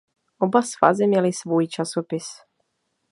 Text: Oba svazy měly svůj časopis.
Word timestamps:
Oba 0.39 0.61
svazy 0.63 1.07
měly 1.07 1.33
svůj 1.33 1.67
časopis. 1.67 2.25